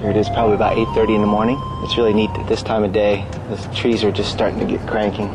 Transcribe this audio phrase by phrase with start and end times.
[0.00, 1.58] Here it is, probably about 8.30 in the morning.
[1.82, 3.26] It's really neat at this time of day.
[3.48, 5.28] The trees are just starting to get cranking.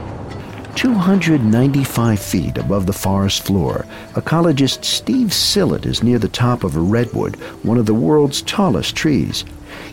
[0.76, 6.80] 295 feet above the forest floor, ecologist Steve Sillett is near the top of a
[6.80, 9.44] redwood, one of the world's tallest trees.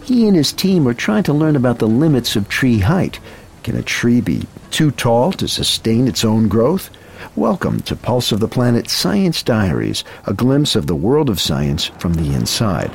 [0.05, 3.21] He and his team are trying to learn about the limits of tree height.
[3.63, 6.91] Can a tree be too tall to sustain its own growth?
[7.35, 11.87] Welcome to Pulse of the Planet Science Diaries, a glimpse of the world of science
[11.87, 12.91] from the inside.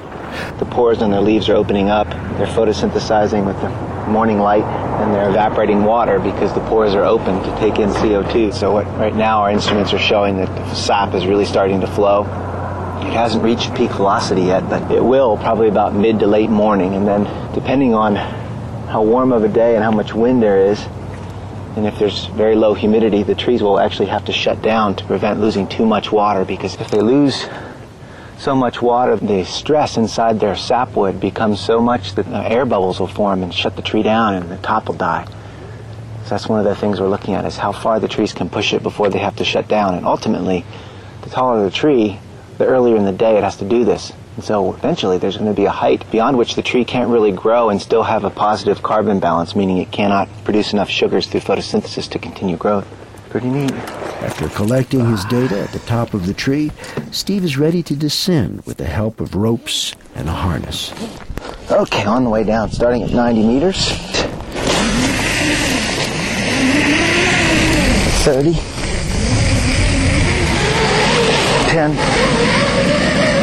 [0.59, 2.07] The pores in their leaves are opening up.
[2.37, 3.69] They're photosynthesizing with the
[4.09, 8.53] morning light and they're evaporating water because the pores are open to take in CO2.
[8.53, 11.87] So what, right now our instruments are showing that the sap is really starting to
[11.87, 12.23] flow.
[12.23, 16.95] It hasn't reached peak velocity yet, but it will probably about mid to late morning.
[16.95, 20.79] And then depending on how warm of a day and how much wind there is,
[21.75, 25.05] and if there's very low humidity, the trees will actually have to shut down to
[25.05, 27.47] prevent losing too much water because if they lose
[28.43, 33.07] so much water, the stress inside their sapwood becomes so much that air bubbles will
[33.07, 35.25] form and shut the tree down and the top will die.
[36.23, 38.49] So that's one of the things we're looking at is how far the trees can
[38.49, 39.95] push it before they have to shut down.
[39.95, 40.65] And ultimately,
[41.21, 42.19] the taller the tree,
[42.57, 44.11] the earlier in the day it has to do this.
[44.35, 47.31] And so eventually there's going to be a height beyond which the tree can't really
[47.31, 51.41] grow and still have a positive carbon balance, meaning it cannot produce enough sugars through
[51.41, 52.87] photosynthesis to continue growth.
[53.29, 53.71] Pretty neat.
[54.23, 56.71] After collecting his data at the top of the tree,
[57.11, 60.93] Steve is ready to descend with the help of ropes and a harness.
[61.69, 63.89] Okay, on the way down, starting at 90 meters.
[68.23, 68.53] 30.
[71.73, 73.42] 10.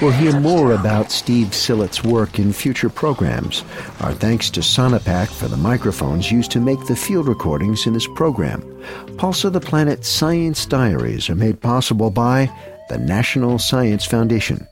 [0.00, 3.64] We'll hear more about Steve Sillett's work in future programs.
[3.98, 8.06] Our thanks to Sonopac for the microphones used to make the field recordings in this
[8.06, 8.62] program.
[9.16, 12.48] Pulse of the Planet Science Diaries are made possible by
[12.88, 14.68] the National Science Foundation